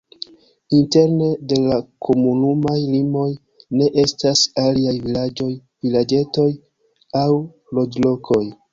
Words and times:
Interne 0.77 1.27
de 1.51 1.59
la 1.65 1.77
komunumaj 2.07 2.77
limoj 2.95 3.27
ne 3.83 3.91
estas 4.07 4.43
aliaj 4.65 4.97
vilaĝoj, 5.07 5.51
vilaĝetoj 5.87 6.51
aŭ 7.25 7.31
loĝlokoj. 7.81 8.47